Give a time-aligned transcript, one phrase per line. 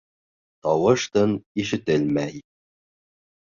[0.65, 2.43] Тауыш-тын ишетелмәй.